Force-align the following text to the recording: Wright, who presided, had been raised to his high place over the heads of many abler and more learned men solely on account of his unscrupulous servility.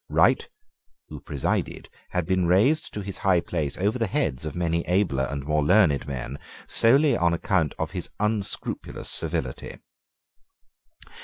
Wright, 0.09 0.49
who 1.09 1.21
presided, 1.21 1.87
had 2.09 2.25
been 2.25 2.47
raised 2.47 2.91
to 2.95 3.01
his 3.01 3.17
high 3.17 3.39
place 3.39 3.77
over 3.77 3.99
the 3.99 4.07
heads 4.07 4.47
of 4.47 4.55
many 4.55 4.83
abler 4.87 5.25
and 5.25 5.45
more 5.45 5.63
learned 5.63 6.07
men 6.07 6.39
solely 6.65 7.15
on 7.15 7.35
account 7.35 7.75
of 7.77 7.91
his 7.91 8.09
unscrupulous 8.19 9.11
servility. 9.11 9.77